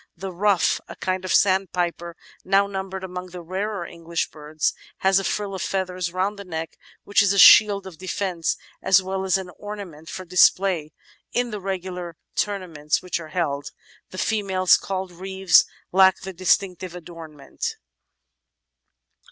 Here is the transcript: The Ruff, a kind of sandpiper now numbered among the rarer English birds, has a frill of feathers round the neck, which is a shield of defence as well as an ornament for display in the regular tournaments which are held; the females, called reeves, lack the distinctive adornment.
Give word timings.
The 0.17 0.31
Ruff, 0.31 0.81
a 0.87 0.95
kind 0.95 1.23
of 1.23 1.31
sandpiper 1.31 2.15
now 2.43 2.65
numbered 2.65 3.03
among 3.03 3.27
the 3.27 3.43
rarer 3.43 3.85
English 3.85 4.31
birds, 4.31 4.73
has 5.01 5.19
a 5.19 5.23
frill 5.23 5.53
of 5.53 5.61
feathers 5.61 6.11
round 6.11 6.39
the 6.39 6.43
neck, 6.43 6.79
which 7.03 7.21
is 7.21 7.33
a 7.33 7.37
shield 7.37 7.85
of 7.85 7.99
defence 7.99 8.57
as 8.81 9.03
well 9.03 9.23
as 9.25 9.37
an 9.37 9.51
ornament 9.59 10.09
for 10.09 10.25
display 10.25 10.91
in 11.33 11.51
the 11.51 11.61
regular 11.61 12.17
tournaments 12.35 13.03
which 13.03 13.19
are 13.19 13.27
held; 13.27 13.73
the 14.09 14.17
females, 14.17 14.75
called 14.75 15.11
reeves, 15.11 15.65
lack 15.91 16.19
the 16.21 16.33
distinctive 16.33 16.95
adornment. 16.95 17.75